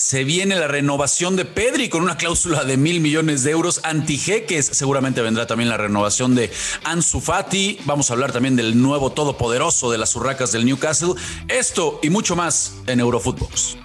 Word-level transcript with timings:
se 0.00 0.24
viene 0.24 0.56
la 0.56 0.66
renovación 0.66 1.36
de 1.36 1.44
Pedri 1.44 1.88
con 1.88 2.02
una 2.02 2.16
cláusula 2.16 2.64
de 2.64 2.76
mil 2.76 3.00
millones 3.00 3.42
de 3.42 3.50
euros 3.50 3.80
antijeques. 3.84 4.66
Seguramente 4.72 5.20
vendrá 5.20 5.46
también 5.46 5.68
la 5.68 5.76
renovación 5.76 6.34
de 6.34 6.50
Ansu 6.84 7.20
Fati. 7.20 7.78
Vamos 7.84 8.10
a 8.10 8.14
hablar 8.14 8.32
también 8.32 8.56
del 8.56 8.80
nuevo 8.80 9.12
todopoderoso 9.12 9.90
de 9.90 9.98
las 9.98 10.16
urracas 10.16 10.52
del 10.52 10.64
Newcastle. 10.64 11.14
Esto 11.48 12.00
y 12.02 12.10
mucho 12.10 12.34
más 12.34 12.72
en 12.86 13.00
Eurofootbox. 13.00 13.76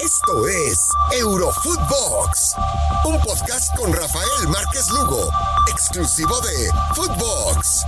Esto 0.00 0.48
es 0.48 0.78
Eurofootbox, 1.18 2.54
un 3.04 3.20
podcast 3.20 3.76
con 3.76 3.92
Rafael 3.92 4.48
Márquez 4.48 4.88
Lugo, 4.90 5.28
exclusivo 5.68 6.40
de 6.40 6.70
Footbox. 6.94 7.84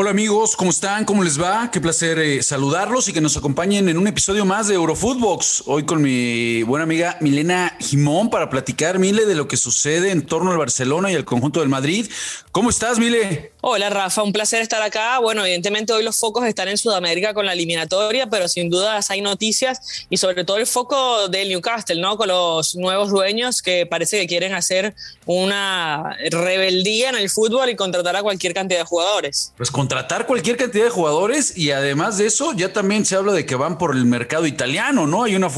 Hola 0.00 0.10
amigos, 0.10 0.54
¿cómo 0.54 0.70
están? 0.70 1.04
¿Cómo 1.04 1.24
les 1.24 1.42
va? 1.42 1.72
Qué 1.72 1.80
placer 1.80 2.20
eh, 2.20 2.40
saludarlos 2.44 3.08
y 3.08 3.12
que 3.12 3.20
nos 3.20 3.36
acompañen 3.36 3.88
en 3.88 3.98
un 3.98 4.06
episodio 4.06 4.44
más 4.44 4.68
de 4.68 4.74
Eurofootbox. 4.74 5.64
Hoy 5.66 5.86
con 5.86 6.00
mi 6.00 6.62
buena 6.62 6.84
amiga 6.84 7.16
Milena 7.20 7.76
Jimón 7.80 8.30
para 8.30 8.48
platicar, 8.48 9.00
Mile, 9.00 9.26
de 9.26 9.34
lo 9.34 9.48
que 9.48 9.56
sucede 9.56 10.12
en 10.12 10.24
torno 10.24 10.52
al 10.52 10.56
Barcelona 10.56 11.10
y 11.10 11.16
al 11.16 11.24
conjunto 11.24 11.58
del 11.58 11.68
Madrid. 11.68 12.08
¿Cómo 12.52 12.70
estás, 12.70 13.00
Mile? 13.00 13.50
Hola 13.60 13.90
Rafa, 13.90 14.22
un 14.22 14.32
placer 14.32 14.62
estar 14.62 14.80
acá. 14.82 15.18
Bueno, 15.18 15.44
evidentemente 15.44 15.92
hoy 15.92 16.04
los 16.04 16.16
focos 16.16 16.46
están 16.46 16.68
en 16.68 16.78
Sudamérica 16.78 17.34
con 17.34 17.44
la 17.44 17.54
eliminatoria, 17.54 18.28
pero 18.28 18.46
sin 18.46 18.70
dudas 18.70 19.10
hay 19.10 19.20
noticias 19.20 20.06
y 20.08 20.16
sobre 20.16 20.44
todo 20.44 20.58
el 20.58 20.66
foco 20.66 21.26
del 21.26 21.48
Newcastle, 21.48 22.00
¿no? 22.00 22.16
Con 22.16 22.28
los 22.28 22.76
nuevos 22.76 23.10
dueños 23.10 23.60
que 23.60 23.84
parece 23.84 24.20
que 24.20 24.28
quieren 24.28 24.54
hacer 24.54 24.94
una 25.26 26.16
rebeldía 26.30 27.08
en 27.08 27.16
el 27.16 27.28
fútbol 27.30 27.68
y 27.68 27.74
contratar 27.74 28.14
a 28.14 28.22
cualquier 28.22 28.54
cantidad 28.54 28.78
de 28.78 28.84
jugadores. 28.84 29.52
Pues 29.56 29.72
contratar 29.72 30.26
cualquier 30.26 30.56
cantidad 30.56 30.84
de 30.84 30.90
jugadores 30.90 31.58
y 31.58 31.72
además 31.72 32.16
de 32.16 32.26
eso 32.26 32.52
ya 32.52 32.72
también 32.72 33.04
se 33.04 33.16
habla 33.16 33.32
de 33.32 33.44
que 33.44 33.56
van 33.56 33.76
por 33.76 33.96
el 33.96 34.04
mercado 34.04 34.46
italiano, 34.46 35.08
¿no? 35.08 35.24
Hay 35.24 35.34
una 35.34 35.48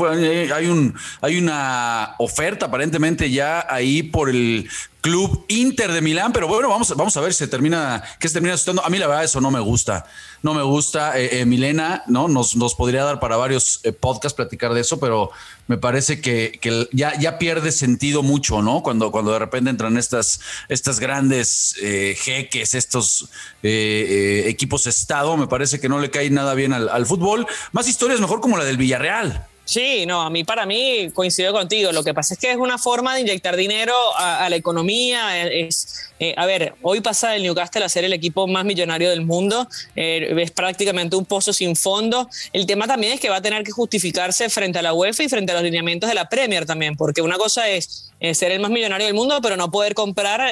hay 0.54 0.68
un 0.68 0.94
hay 1.20 1.36
una 1.36 2.14
oferta 2.16 2.64
aparentemente 2.64 3.30
ya 3.30 3.66
ahí 3.68 4.02
por 4.02 4.30
el 4.30 4.70
Club 5.00 5.44
Inter 5.48 5.92
de 5.92 6.02
Milán, 6.02 6.32
pero 6.32 6.46
bueno, 6.46 6.68
vamos, 6.68 6.94
vamos 6.94 7.16
a 7.16 7.20
ver 7.20 7.32
si 7.32 7.46
termina, 7.46 8.02
qué 8.18 8.28
se 8.28 8.34
termina 8.34 8.54
asustando. 8.54 8.84
A 8.84 8.90
mí 8.90 8.98
la 8.98 9.06
verdad 9.06 9.24
eso 9.24 9.40
no 9.40 9.50
me 9.50 9.60
gusta, 9.60 10.06
no 10.42 10.52
me 10.52 10.62
gusta. 10.62 11.18
Eh, 11.18 11.40
eh, 11.40 11.46
Milena, 11.46 12.02
¿no? 12.06 12.28
Nos, 12.28 12.56
nos 12.56 12.74
podría 12.74 13.04
dar 13.04 13.18
para 13.18 13.36
varios 13.36 13.80
eh, 13.84 13.92
podcasts 13.92 14.36
platicar 14.36 14.74
de 14.74 14.82
eso, 14.82 15.00
pero 15.00 15.30
me 15.68 15.78
parece 15.78 16.20
que, 16.20 16.58
que, 16.60 16.88
ya, 16.92 17.18
ya 17.18 17.38
pierde 17.38 17.72
sentido 17.72 18.22
mucho, 18.22 18.60
¿no? 18.60 18.82
Cuando, 18.82 19.10
cuando 19.10 19.32
de 19.32 19.38
repente 19.38 19.70
entran 19.70 19.96
estas, 19.96 20.40
estas 20.68 21.00
grandes 21.00 21.76
jeques, 21.78 22.74
estos 22.74 23.28
equipos 23.62 24.86
estado, 24.86 25.36
me 25.36 25.46
parece 25.46 25.80
que 25.80 25.88
no 25.88 25.98
le 25.98 26.10
cae 26.10 26.30
nada 26.30 26.54
bien 26.54 26.72
al, 26.72 26.88
al 26.88 27.06
fútbol. 27.06 27.46
Más 27.72 27.88
historias 27.88 28.20
mejor 28.20 28.40
como 28.40 28.56
la 28.56 28.64
del 28.64 28.76
Villarreal. 28.76 29.49
Sí, 29.70 30.04
no, 30.04 30.20
a 30.20 30.30
mí 30.30 30.42
para 30.42 30.66
mí 30.66 31.12
coincido 31.14 31.52
contigo. 31.52 31.92
Lo 31.92 32.02
que 32.02 32.12
pasa 32.12 32.34
es 32.34 32.40
que 32.40 32.50
es 32.50 32.56
una 32.56 32.76
forma 32.76 33.14
de 33.14 33.20
inyectar 33.20 33.54
dinero 33.54 33.94
a, 34.16 34.50
la 34.50 34.56
economía. 34.56 35.46
Es, 35.46 36.10
eh, 36.18 36.34
a 36.36 36.44
ver, 36.44 36.74
hoy 36.82 37.00
pasa 37.00 37.36
el 37.36 37.44
Newcastle 37.44 37.84
a 37.84 37.88
ser 37.88 38.02
el 38.02 38.12
equipo 38.12 38.48
más 38.48 38.64
millonario 38.64 39.10
del 39.10 39.20
mundo. 39.20 39.68
Eh, 39.94 40.34
es 40.40 40.50
prácticamente 40.50 41.14
un 41.14 41.24
pozo 41.24 41.52
sin 41.52 41.76
fondo. 41.76 42.28
El 42.52 42.66
tema 42.66 42.88
también 42.88 43.12
es 43.12 43.20
que 43.20 43.30
va 43.30 43.36
a 43.36 43.42
tener 43.42 43.62
que 43.62 43.70
justificarse 43.70 44.48
frente 44.48 44.80
a 44.80 44.82
la 44.82 44.92
UEFA 44.92 45.22
y 45.22 45.28
frente 45.28 45.52
a 45.52 45.54
los 45.54 45.62
lineamientos 45.62 46.08
de 46.08 46.16
la 46.16 46.28
Premier 46.28 46.66
también, 46.66 46.96
porque 46.96 47.22
una 47.22 47.36
cosa 47.36 47.68
es 47.68 48.10
eh, 48.18 48.34
ser 48.34 48.50
el 48.50 48.58
más 48.58 48.72
millonario 48.72 49.06
del 49.06 49.14
mundo, 49.14 49.38
pero 49.40 49.56
no 49.56 49.70
poder 49.70 49.94
comprar 49.94 50.50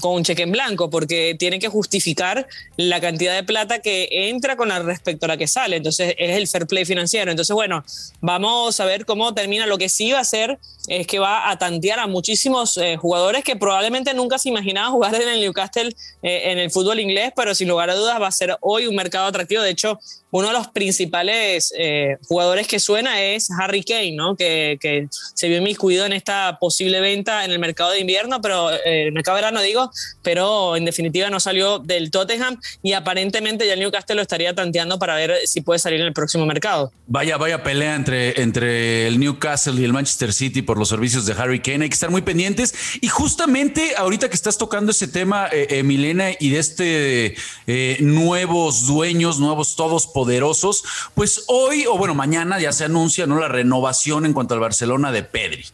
con 0.00 0.14
un 0.14 0.24
cheque 0.24 0.42
en 0.42 0.52
blanco, 0.52 0.90
porque 0.90 1.36
tiene 1.38 1.58
que 1.58 1.68
justificar 1.68 2.46
la 2.76 3.00
cantidad 3.00 3.34
de 3.34 3.42
plata 3.42 3.80
que 3.80 4.08
entra 4.10 4.56
con 4.56 4.70
respecto 4.84 5.26
a 5.26 5.28
la 5.28 5.36
que 5.36 5.46
sale. 5.46 5.76
Entonces 5.76 6.14
es 6.18 6.36
el 6.36 6.46
fair 6.48 6.66
play 6.66 6.84
financiero. 6.84 7.30
Entonces, 7.30 7.54
bueno, 7.54 7.84
vamos 8.20 8.78
a 8.80 8.84
ver 8.84 9.04
cómo 9.04 9.34
termina. 9.34 9.66
Lo 9.66 9.78
que 9.78 9.88
sí 9.88 10.12
va 10.12 10.18
a 10.18 10.22
hacer 10.22 10.58
es 10.88 11.06
que 11.06 11.18
va 11.18 11.50
a 11.50 11.58
tantear 11.58 11.98
a 11.98 12.06
muchísimos 12.06 12.76
eh, 12.76 12.96
jugadores 12.96 13.44
que 13.44 13.56
probablemente 13.56 14.14
nunca 14.14 14.38
se 14.38 14.48
imaginaban 14.48 14.92
jugar 14.92 15.14
en 15.14 15.28
el 15.28 15.40
Newcastle 15.40 15.94
eh, 16.22 16.50
en 16.52 16.58
el 16.58 16.70
fútbol 16.70 17.00
inglés, 17.00 17.32
pero 17.34 17.54
sin 17.54 17.68
lugar 17.68 17.90
a 17.90 17.94
dudas 17.94 18.20
va 18.20 18.28
a 18.28 18.32
ser 18.32 18.56
hoy 18.60 18.86
un 18.86 18.94
mercado 18.94 19.26
atractivo. 19.26 19.62
De 19.62 19.70
hecho, 19.70 19.98
uno 20.30 20.48
de 20.48 20.52
los 20.52 20.68
principales 20.68 21.72
eh, 21.76 22.16
jugadores 22.26 22.66
que 22.66 22.78
suena 22.78 23.20
es 23.20 23.48
Harry 23.50 23.82
Kane, 23.82 24.12
¿no? 24.12 24.36
Que, 24.36 24.78
se 25.34 25.48
vio 25.48 25.58
inmiscuido 25.58 26.06
en 26.06 26.12
esta 26.12 26.58
posible 26.60 27.00
venta 27.00 27.44
en 27.44 27.50
el 27.50 27.58
mercado 27.58 27.90
de 27.90 28.00
invierno, 28.00 28.40
pero 28.40 28.70
eh, 28.70 29.06
el 29.06 29.12
mercado 29.12 29.36
de 29.36 29.42
verano 29.42 29.62
digo, 29.62 29.90
pero 30.22 30.76
en 30.76 30.84
definitiva 30.84 31.30
no 31.30 31.40
salió 31.40 31.78
del 31.78 32.10
Tottenham 32.10 32.58
y 32.82 32.92
aparentemente 32.92 33.66
ya 33.66 33.74
el 33.74 33.80
Newcastle 33.80 34.16
lo 34.16 34.22
estaría 34.22 34.54
tanteando 34.54 34.98
para 34.98 35.16
ver 35.16 35.36
si 35.46 35.60
puede 35.60 35.78
salir 35.78 36.00
en 36.00 36.06
el 36.06 36.12
próximo 36.12 36.46
mercado. 36.46 36.92
Vaya, 37.06 37.36
vaya 37.36 37.62
pelea 37.62 37.94
entre, 37.94 38.40
entre 38.40 39.06
el 39.06 39.18
Newcastle 39.18 39.80
y 39.80 39.84
el 39.84 39.92
Manchester 39.92 40.32
City 40.32 40.62
por 40.62 40.78
los 40.78 40.88
servicios 40.88 41.26
de 41.26 41.32
Harry 41.32 41.60
Kane, 41.60 41.84
hay 41.84 41.88
que 41.88 41.94
estar 41.94 42.10
muy 42.10 42.22
pendientes 42.22 42.74
y 43.00 43.08
justamente 43.08 43.94
ahorita 43.96 44.28
que 44.28 44.34
estás 44.34 44.58
tocando 44.58 44.90
ese 44.92 45.08
tema, 45.08 45.48
eh, 45.50 45.82
Milena, 45.82 46.30
y 46.38 46.50
de 46.50 46.58
este 46.58 47.36
nuevos 48.00 48.86
dueños, 48.86 49.38
nuevos 49.38 49.76
todos 49.76 50.06
poderosos, 50.20 50.84
pues 51.14 51.44
hoy 51.46 51.86
o 51.86 51.96
bueno, 51.96 52.14
mañana 52.14 52.60
ya 52.60 52.72
se 52.72 52.84
anuncia 52.84 53.26
¿no? 53.26 53.40
la 53.40 53.48
renovación 53.48 54.26
en 54.26 54.34
cuanto 54.34 54.52
al 54.52 54.60
Barcelona 54.60 55.12
de 55.12 55.22
Pedri. 55.22 55.64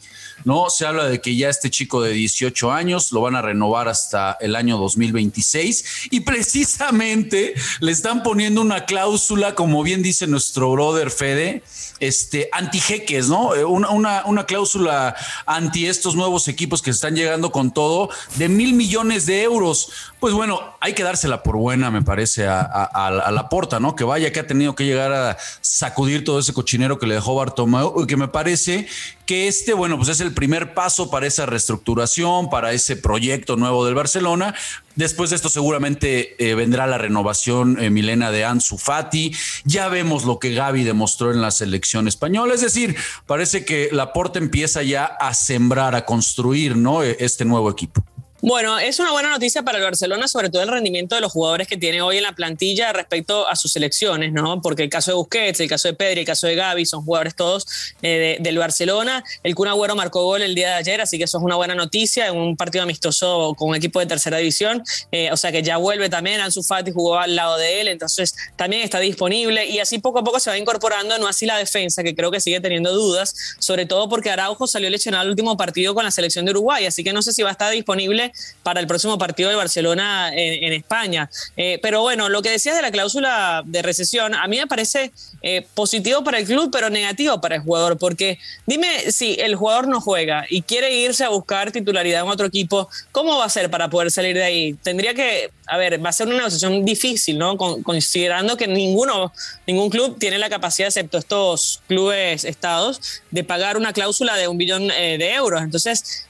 ¿no? 0.45 0.71
Se 0.71 0.87
habla 0.87 1.09
de 1.09 1.21
que 1.21 1.35
ya 1.35 1.49
este 1.49 1.69
chico 1.69 2.01
de 2.01 2.13
18 2.13 2.71
años 2.71 3.11
lo 3.11 3.23
van 3.23 3.35
a 3.35 3.43
renovar 3.43 3.89
hasta 3.89 4.37
el 4.41 4.55
año 4.55 4.79
2026 4.79 6.11
y 6.13 6.21
precisamente 6.21 7.55
le 7.81 7.91
están 7.91 8.23
poniendo 8.23 8.61
una 8.61 8.85
cláusula, 8.85 9.57
como 9.57 9.83
bien 9.83 10.05
dice 10.05 10.29
nuestro 10.29 10.71
brother 10.71 11.11
Fede, 11.11 11.65
este, 12.01 12.49
anti-jeques, 12.53 13.29
¿no? 13.29 13.55
Eh, 13.55 13.65
una, 13.65 14.25
una, 14.25 14.47
cláusula 14.47 15.17
anti 15.45 15.87
estos 15.87 16.15
nuevos 16.15 16.49
equipos 16.49 16.83
que 16.83 16.91
están 16.91 17.15
llegando 17.15 17.51
con 17.53 17.73
todo 17.73 18.09
de 18.37 18.49
mil 18.49 18.75
millones 18.75 19.27
de 19.27 19.43
euros. 19.43 19.91
Pues 20.21 20.35
bueno, 20.35 20.61
hay 20.81 20.95
que 20.95 21.03
dársela 21.03 21.43
por 21.43 21.57
buena, 21.57 21.91
me 21.91 22.03
parece, 22.03 22.47
a, 22.47 22.61
a, 22.63 23.31
la 23.31 23.49
porta, 23.49 23.81
¿no? 23.81 23.95
Que 23.95 24.05
vaya 24.05 24.33
que 24.33 24.41
ha 24.41 24.47
tenido 24.47 24.75
que 24.75 24.85
llegar 24.85 25.13
a 25.13 25.37
sacudir 25.61 26.25
todo 26.25 26.39
ese 26.39 26.53
cochinero 26.53 26.99
que 26.99 27.07
le 27.07 27.15
dejó 27.15 27.35
Bartomeu 27.35 28.07
que 28.07 28.17
me 28.17 28.29
parece 28.29 28.87
que 29.27 29.49
este, 29.49 29.75
bueno, 29.75 29.97
pues 29.97 30.09
es 30.09 30.21
el 30.21 30.33
primer 30.33 30.73
paso 30.75 31.11
para 31.11 31.27
esa 31.27 31.47
reestructuración, 31.47 32.49
para 32.49 32.73
ese 32.73 32.97
proyecto 32.97 33.57
nuevo 33.57 33.85
del 33.85 33.95
Barcelona. 33.95 34.55
Después 34.97 35.31
de 35.31 35.37
esto 35.37 35.51
seguramente 35.51 36.35
eh, 36.39 36.55
vendrá 36.55 36.87
la 36.87 36.99
renovación 36.99 37.79
eh, 37.79 37.91
Milena 37.91 38.31
de 38.31 38.45
Ansu 38.45 38.79
Fati. 38.79 39.33
Ya 39.65 39.89
vemos 39.89 40.25
lo 40.25 40.39
que 40.39 40.55
Gaby 40.55 40.85
demostró 40.85 41.33
en 41.33 41.43
la 41.43 41.51
selección 41.51 42.09
española. 42.09 42.55
Es 42.55 42.63
decir, 42.63 42.97
parece 43.27 43.65
que 43.65 43.91
Laporte 43.93 44.39
empieza 44.39 44.83
ya 44.83 45.05
a 45.05 45.35
sembrar, 45.35 45.95
a 45.95 46.07
construir, 46.07 46.77
¿no? 46.77 47.03
E, 47.03 47.17
este 47.21 47.45
nuevo 47.45 47.71
equipo. 47.71 48.03
Bueno, 48.43 48.79
es 48.79 48.99
una 49.01 49.13
buena 49.13 49.31
noticia 49.31 49.63
para 49.63 49.79
el 49.79 49.85
Barcelona, 49.85 50.29
sobre 50.29 50.51
todo 50.51 50.63
el 50.63 50.69
rendimiento 50.69 51.15
de 51.15 51.23
los 51.23 51.33
jugadores 51.33 51.67
que 51.67 51.79
tiene 51.79 52.03
hoy 52.03 52.19
en 52.19 52.23
la 52.23 52.33
plantilla 52.33 52.93
respecto 52.93 53.49
a 53.49 53.57
sus 53.57 53.73
selecciones, 53.73 54.31
¿no? 54.31 54.61
Porque 54.61 54.83
el 54.83 54.91
caso 54.91 55.11
de 55.11 55.17
Busquets, 55.17 55.59
el 55.61 55.69
caso 55.71 55.89
de 55.89 55.95
Pedri, 55.95 56.21
el 56.21 56.27
caso 56.27 56.47
de 56.47 56.55
Gaby, 56.55 56.85
son 56.85 57.03
jugadores 57.03 57.35
todos 57.35 57.67
eh, 58.03 58.37
del 58.41 58.59
Barcelona. 58.59 59.25
El 59.43 59.55
Kun 59.55 59.69
marcó 59.97 60.25
gol 60.25 60.43
el 60.43 60.55
día 60.55 60.69
de 60.69 60.75
ayer, 60.75 61.01
así 61.01 61.17
que 61.17 61.25
eso 61.25 61.39
es 61.39 61.45
una 61.45 61.57
buena 61.57 61.75
noticia 61.75 62.27
en 62.27 62.37
un 62.37 62.57
partido 62.59 62.83
amistoso 62.83 63.55
con 63.57 63.71
un 63.71 63.75
equipo 63.75 64.01
de 64.01 64.07
tercera 64.07 64.37
división. 64.37 64.85
Eh, 65.13 65.33
o 65.33 65.37
sea 65.39 65.51
que 65.51 65.63
ya 65.63 65.79
vuelve 65.79 66.11
también, 66.11 66.41
Ansu 66.41 66.63
Fati 66.63 66.93
jugó 66.93 67.19
al 67.19 67.35
lado 67.37 67.57
de 67.57 67.81
él, 67.81 67.89
entonces 67.89 68.37
también 68.57 68.83
está 68.83 69.01
disponible 69.01 69.65
y 69.65 69.79
así 69.79 69.99
poco 69.99 70.19
a 70.19 70.25
poco 70.25 70.41
se 70.41 70.51
va 70.51 70.59
incorporando, 70.59 71.17
no 71.19 71.27
así 71.27 71.47
la 71.47 71.57
defensa, 71.57 72.03
que 72.03 72.15
creo 72.15 72.31
que 72.31 72.41
sigue 72.41 72.61
teniendo 72.61 72.93
dudas, 72.93 73.35
sobre 73.59 73.87
todo 73.87 74.11
porque 74.11 74.31
Araujo 74.31 74.67
salió 74.67 74.91
lesionado 74.91 75.25
el 75.25 75.31
último 75.31 75.57
partido 75.57 75.95
con 75.95 76.05
la 76.05 76.11
selección 76.11 76.45
de 76.45 76.51
Uruguay, 76.51 76.85
así 76.85 77.03
que 77.03 77.15
no 77.15 77.23
sé 77.23 77.33
si 77.33 77.43
va 77.43 77.49
a 77.49 77.53
estar 77.53 77.73
disponible 77.73 78.26
para 78.63 78.81
el 78.81 78.87
próximo 78.87 79.19
partido 79.19 79.49
de 79.49 79.57
Barcelona 79.57 80.31
en, 80.35 80.73
España. 80.73 81.31
Eh, 81.57 81.79
pero 81.83 82.01
bueno, 82.01 82.29
lo 82.29 82.43
que 82.43 82.51
decías 82.51 82.77
de 82.77 82.83
la 82.83 82.91
cláusula 82.91 83.63
de 83.65 83.83
recesión, 83.83 84.35
a 84.35 84.47
mí 84.49 84.59
me 84.59 84.67
parece 84.67 85.13
eh, 85.43 85.67
positivo 85.75 86.25
para 86.25 86.39
el 86.39 86.47
club, 86.47 86.71
pero 86.73 86.91
negativo 86.91 87.41
para 87.41 87.57
el 87.57 87.63
jugador, 87.63 87.97
porque 87.99 88.39
dime 88.67 89.13
si 89.13 89.37
el 89.39 89.55
jugador 89.55 89.89
no 89.89 90.01
juega 90.01 90.45
y 90.51 90.63
quiere 90.63 90.93
irse 90.95 91.25
a 91.25 91.29
buscar 91.29 91.71
titularidad 91.71 92.23
en 92.23 92.29
otro 92.29 92.47
equipo, 92.47 92.89
¿cómo 93.13 93.39
va 93.39 93.45
a 93.45 93.49
ser 93.49 93.71
para 93.71 93.89
poder 93.89 94.11
salir 94.11 94.35
de 94.35 94.43
ahí? 94.43 94.75
Tendría 94.83 95.15
que, 95.15 95.51
a 95.67 95.77
ver, 95.77 96.05
va 96.05 96.11
a 96.11 96.13
ser 96.13 96.27
una 96.27 96.39
negociación 96.39 96.85
difícil, 96.85 97.39
¿no? 97.39 97.57
considerando 97.57 98.57
que 98.57 98.67
ninguno, 98.67 99.33
ningún 99.67 99.91
club 99.91 100.19
tiene 100.19 100.39
la 100.39 100.49
capacidad, 100.49 100.89
excepto 100.89 101.19
estos 101.19 101.83
clubes 101.87 102.45
estados, 102.45 103.23
de 103.31 103.45
pagar 103.45 103.77
una 103.77 103.93
cláusula 103.93 104.37
de 104.37 104.49
un 104.49 104.59
billón 104.59 104.91
eh, 104.91 105.17
de 105.19 105.35
euros. 105.35 105.63
Entonces, 105.63 106.27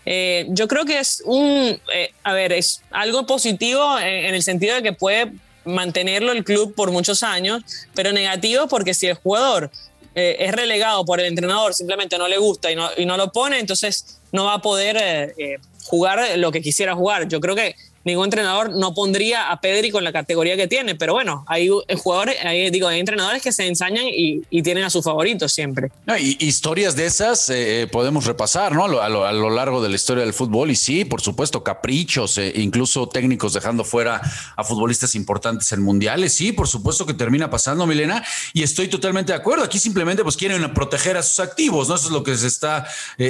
yo 0.48 0.68
creo 0.68 0.84
que 0.84 0.98
es 0.98 1.22
un, 1.24 1.80
a 2.22 2.32
ver, 2.32 2.52
es 2.52 2.82
algo 2.90 3.26
positivo 3.26 3.98
en, 3.98 4.34
el 4.34 4.42
sentido 4.42 4.74
de 4.74 4.82
que 4.82 4.92
puede 4.92 5.32
mantenerlo 5.64 6.32
el 6.32 6.44
club 6.44 6.74
por 6.74 6.90
muchos 6.90 7.22
años, 7.22 7.62
pero 7.94 8.12
negativo 8.12 8.68
porque 8.68 8.94
si 8.94 9.06
el 9.06 9.14
jugador 9.14 9.70
eh, 10.14 10.36
es 10.40 10.52
relegado 10.52 11.04
por 11.04 11.20
el 11.20 11.26
entrenador, 11.26 11.74
simplemente 11.74 12.16
no 12.16 12.26
le 12.26 12.38
gusta 12.38 12.70
y 12.70 12.74
no, 12.74 13.16
lo 13.16 13.32
pone, 13.32 13.58
entonces 13.58 14.18
no 14.32 14.46
va 14.46 14.54
a 14.54 14.62
poder 14.62 14.96
eh, 14.96 15.34
eh, 15.36 15.56
jugar 15.84 16.38
lo 16.38 16.50
que 16.52 16.62
quisiera 16.62 16.94
jugar. 16.94 17.28
Yo 17.28 17.38
creo 17.40 17.54
que 17.54 17.76
ningún 18.06 18.26
entrenador 18.26 18.70
no 18.70 18.94
pondría 18.94 19.50
a 19.50 19.60
Pedri 19.60 19.90
con 19.90 20.04
la 20.04 20.12
categoría 20.12 20.56
que 20.56 20.68
tiene, 20.68 20.94
pero 20.94 21.12
bueno, 21.12 21.44
hay 21.48 21.68
jugadores, 21.98 22.36
hay, 22.42 22.70
digo, 22.70 22.86
hay 22.86 23.00
entrenadores 23.00 23.42
que 23.42 23.50
se 23.50 23.66
ensañan 23.66 24.04
y, 24.06 24.36
tienen 24.66 24.84
a 24.84 24.90
sus 24.90 25.04
favoritos 25.04 25.52
siempre. 25.52 25.92
y 26.18 26.44
historias 26.44 26.96
de 26.96 27.06
esas 27.06 27.48
eh, 27.50 27.82
eh, 27.82 27.86
podemos 27.86 28.24
repasar, 28.24 28.72
¿no? 28.72 28.84
A 28.84 29.08
lo, 29.08 29.50
largo 29.50 29.82
de 29.82 29.88
la 29.88 29.94
historia 29.94 30.24
del 30.24 30.32
fútbol 30.32 30.70
y 30.70 30.76
sí, 30.76 31.04
por 31.04 31.20
supuesto, 31.20 31.62
caprichos, 31.62 32.38
eh, 32.38 32.52
incluso 32.56 33.08
técnicos 33.08 33.52
dejando 33.52 33.84
fuera 33.84 34.20
a 34.56 34.64
futbolistas 34.64 35.14
importantes 35.14 35.70
en 35.72 35.82
mundiales, 35.82 36.32
sí, 36.32 36.52
por 36.52 36.66
supuesto 36.68 37.06
que 37.06 37.14
termina 37.14 37.50
pasando, 37.50 37.86
Milena, 37.86 38.24
y 38.54 38.62
estoy 38.62 38.88
totalmente 38.88 39.32
de 39.32 39.38
acuerdo. 39.38 39.64
Aquí 39.64 39.78
simplemente 39.78 40.22
pues 40.22 40.36
quieren 40.36 40.72
proteger 40.74 41.16
a 41.16 41.22
sus 41.22 41.40
activos, 41.40 41.88
¿no? 41.88 41.94
Eso 41.96 42.06
es 42.06 42.12
lo 42.12 42.22
que 42.22 42.36
se 42.36 42.46
está 42.46 42.86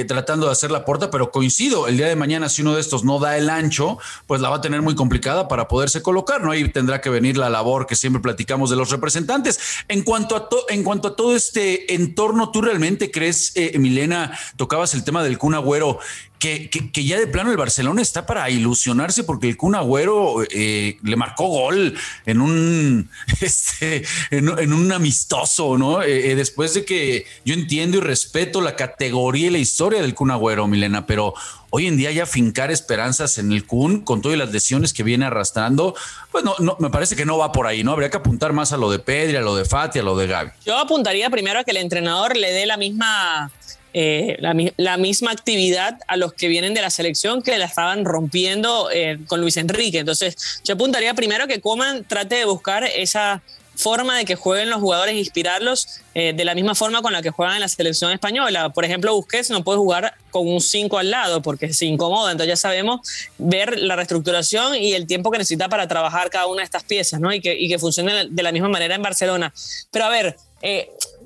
tratando 0.07 0.47
de 0.47 0.51
hacer 0.51 0.71
la 0.71 0.85
puerta, 0.85 1.11
pero 1.11 1.31
coincido, 1.31 1.87
el 1.87 1.97
día 1.97 2.07
de 2.07 2.15
mañana 2.15 2.49
si 2.49 2.61
uno 2.61 2.75
de 2.75 2.81
estos 2.81 3.03
no 3.03 3.19
da 3.19 3.37
el 3.37 3.49
ancho, 3.49 3.97
pues 4.27 4.41
la 4.41 4.49
va 4.49 4.57
a 4.57 4.61
tener 4.61 4.66
muy 4.69 4.95
complicada 4.95 5.47
para 5.47 5.67
poderse 5.67 6.01
colocar, 6.01 6.43
¿no? 6.43 6.51
Ahí 6.51 6.67
tendrá 6.69 7.01
que 7.01 7.09
venir 7.09 7.37
la 7.37 7.49
labor 7.49 7.87
que 7.87 7.95
siempre 7.95 8.21
platicamos 8.21 8.69
de 8.69 8.75
los 8.75 8.89
representantes. 8.89 9.59
En 9.87 10.03
cuanto 10.03 10.35
a, 10.35 10.49
en 10.69 10.83
cuanto 10.83 11.09
a 11.09 11.15
todo 11.15 11.35
este 11.35 11.93
entorno, 11.93 12.51
¿tú 12.51 12.61
realmente 12.61 13.11
crees, 13.11 13.51
eh, 13.55 13.77
Milena, 13.79 14.37
tocabas 14.55 14.93
el 14.93 15.03
tema 15.03 15.23
del 15.23 15.37
Kun 15.37 15.53
Agüero, 15.53 15.99
que, 16.39 16.69
que, 16.69 17.03
ya 17.03 17.19
de 17.19 17.27
plano 17.27 17.51
el 17.51 17.57
Barcelona 17.57 18.01
está 18.01 18.25
para 18.25 18.49
ilusionarse 18.49 19.23
porque 19.23 19.49
el 19.49 19.57
Kun 19.57 19.75
Agüero 19.75 20.43
eh, 20.51 20.97
le 21.01 21.15
marcó 21.15 21.47
gol 21.47 21.97
en 22.25 22.41
un, 22.41 23.09
este, 23.41 24.03
en, 24.31 24.73
un 24.73 24.91
amistoso, 24.91 25.77
¿no? 25.77 26.03
Eh, 26.03 26.35
después 26.35 26.73
de 26.73 26.85
que 26.85 27.25
yo 27.43 27.53
entiendo 27.53 27.97
y 27.97 28.01
respeto 28.01 28.61
la 28.61 28.75
categoría 28.75 29.47
y 29.47 29.51
la 29.51 29.57
historia 29.57 30.01
del 30.01 30.13
Kun 30.13 30.31
Agüero, 30.31 30.67
Milena, 30.67 31.05
pero 31.05 31.33
hoy 31.69 31.87
en 31.87 31.97
día 31.97 32.11
ya 32.11 32.25
fincar 32.25 32.71
esperanzas 32.71 33.37
en 33.37 33.51
el 33.51 33.65
Kun 33.65 34.01
con 34.01 34.21
todas 34.21 34.37
las 34.37 34.51
lesiones 34.51 34.93
que 34.93 35.03
viene 35.03 35.25
arrastrando, 35.25 35.95
pues 36.31 36.43
no, 36.43 36.55
no, 36.59 36.77
me 36.79 36.89
parece 36.89 37.15
que 37.15 37.25
no 37.25 37.37
va 37.37 37.51
por 37.51 37.67
ahí, 37.67 37.83
¿no? 37.83 37.91
Habría 37.91 38.09
que 38.09 38.17
apuntar 38.17 38.53
más 38.53 38.73
a 38.73 38.77
lo 38.77 38.91
de 38.91 38.99
Pedri, 38.99 39.35
a 39.35 39.41
lo 39.41 39.55
de 39.55 39.65
Fati, 39.65 39.99
a 39.99 40.03
lo 40.03 40.15
de 40.15 40.27
Gaby. 40.27 40.51
Yo 40.65 40.77
apuntaría 40.77 41.29
primero 41.29 41.59
a 41.59 41.63
que 41.63 41.71
el 41.71 41.77
entrenador 41.77 42.37
le 42.37 42.51
dé 42.51 42.65
la 42.65 42.77
misma 42.77 43.51
eh, 43.99 44.37
la, 44.77 44.97
misma 44.97 45.31
actividad 45.31 45.97
a 46.07 46.17
los 46.17 46.31
que 46.33 46.47
vienen 46.47 46.75
de 46.75 46.81
la 46.83 46.91
selección 46.91 47.41
que 47.41 47.57
la 47.57 47.65
estaban 47.65 48.05
rompiendo 48.05 48.91
eh, 48.93 49.17
con 49.25 49.41
Luis 49.41 49.57
Enrique. 49.57 49.97
Entonces, 49.97 50.61
yo 50.63 50.75
apuntaría 50.75 51.15
primero 51.15 51.47
que 51.47 51.61
Coman 51.61 52.03
trate 52.03 52.35
de 52.35 52.45
buscar 52.45 52.83
esa 52.83 53.41
forma 53.75 54.15
de 54.15 54.25
que 54.25 54.35
jueguen 54.35 54.69
los 54.69 54.81
jugadores, 54.81 55.15
inspirarlos 55.15 55.87
eh, 56.13 56.31
de 56.31 56.45
la 56.45 56.53
misma 56.53 56.75
forma 56.75 57.01
con 57.01 57.11
la 57.11 57.23
que 57.23 57.31
juegan 57.31 57.55
en 57.55 57.61
la 57.61 57.67
selección 57.67 58.11
española. 58.11 58.69
Por 58.69 58.85
ejemplo, 58.85 59.15
Busquets 59.15 59.49
no 59.49 59.63
puede 59.63 59.79
jugar 59.79 60.13
con 60.29 60.47
un 60.47 60.61
5 60.61 60.95
al 60.99 61.09
lado 61.09 61.41
porque 61.41 61.73
se 61.73 61.87
incomoda, 61.87 62.31
entonces 62.31 62.49
ya 62.49 62.55
sabemos 62.55 63.01
ver 63.39 63.79
la 63.79 63.95
reestructuración 63.95 64.75
y 64.75 64.93
el 64.93 65.07
tiempo 65.07 65.31
que 65.31 65.39
necesita 65.39 65.69
para 65.69 65.87
trabajar 65.87 66.29
cada 66.29 66.45
una 66.45 66.57
de 66.57 66.65
estas 66.65 66.83
piezas, 66.83 67.19
¿no? 67.19 67.33
Y 67.33 67.41
que, 67.41 67.57
y 67.57 67.67
que 67.67 67.79
funcione 67.79 68.27
de 68.29 68.43
la 68.43 68.51
misma 68.51 68.69
manera 68.69 68.93
en 68.93 69.01
Barcelona. 69.01 69.51
Pero 69.89 70.05
a 70.05 70.09
ver, 70.09 70.37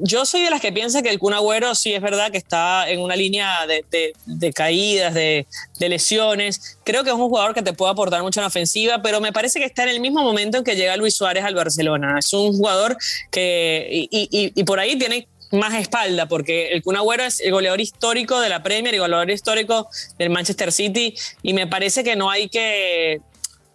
yo 0.04 0.26
soy 0.26 0.42
de 0.42 0.50
las 0.50 0.62
que 0.62 0.72
piensa 0.72 1.02
que 1.02 1.10
el 1.10 1.20
Kun 1.20 1.34
Agüero 1.34 1.76
sí 1.76 1.94
es 1.94 2.02
verdad 2.02 2.32
que 2.32 2.38
está 2.38 2.90
en 2.90 3.00
una 3.00 3.16
línea 3.16 3.66
de, 3.68 4.54
caídas, 4.54 5.14
de, 5.14 5.46
lesiones. 5.80 6.78
Creo 6.84 7.04
que 7.04 7.10
es 7.10 7.16
un 7.16 7.30
jugador 7.30 7.54
que 7.54 7.62
te 7.62 7.74
puede 7.74 7.92
aportar 7.92 8.22
mucho 8.22 8.40
en 8.40 8.48
ofensiva, 8.48 9.02
pero 9.02 9.22
me 9.22 9.32
parece 9.32 9.60
que 9.60 9.66
está 9.66 9.84
en 9.84 9.90
el 9.90 10.00
mismo 10.00 10.24
momento 10.24 10.58
en 10.58 10.64
que 10.64 10.76
llega 10.76 10.98
Luis 10.98 11.16
Suárez 11.16 11.44
al 11.44 11.56
Barcelona. 11.56 12.18
Es 12.20 12.34
un 12.34 12.58
jugador 12.58 12.98
que, 13.32 14.08
y, 14.12 14.64
por 14.64 14.80
ahí 14.80 14.98
tiene 14.98 15.28
más 15.52 15.74
espalda, 15.76 16.28
porque 16.28 16.70
el 16.70 16.82
Kun 16.82 16.96
Agüero 16.96 17.24
es 17.24 17.40
el 17.40 17.52
goleador 17.52 17.82
histórico 17.82 18.40
de 18.40 18.50
la 18.50 18.64
Premier 18.64 18.96
y 18.96 18.98
goleador 18.98 19.30
histórico 19.30 19.90
del 20.18 20.30
Manchester 20.30 20.72
City, 20.72 21.14
y 21.44 21.54
me 21.54 21.68
parece 21.68 22.04
que 22.04 22.16
no 22.16 22.30
hay 22.30 22.48
que 22.50 23.22